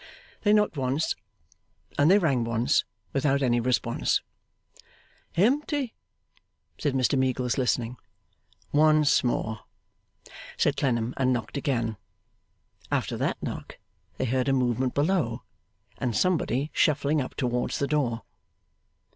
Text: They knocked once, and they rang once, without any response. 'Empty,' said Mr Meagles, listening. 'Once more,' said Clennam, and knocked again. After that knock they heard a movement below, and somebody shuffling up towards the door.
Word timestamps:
They 0.41 0.51
knocked 0.51 0.77
once, 0.77 1.15
and 1.95 2.09
they 2.09 2.17
rang 2.17 2.43
once, 2.43 2.83
without 3.13 3.43
any 3.43 3.59
response. 3.59 4.23
'Empty,' 5.37 5.93
said 6.79 6.95
Mr 6.95 7.19
Meagles, 7.19 7.55
listening. 7.55 7.97
'Once 8.71 9.23
more,' 9.23 9.59
said 10.57 10.75
Clennam, 10.75 11.13
and 11.17 11.31
knocked 11.31 11.55
again. 11.55 11.97
After 12.91 13.15
that 13.17 13.43
knock 13.43 13.77
they 14.17 14.25
heard 14.25 14.49
a 14.49 14.53
movement 14.53 14.95
below, 14.95 15.43
and 15.99 16.17
somebody 16.17 16.71
shuffling 16.73 17.21
up 17.21 17.35
towards 17.35 17.77
the 17.77 17.85
door. 17.85 18.23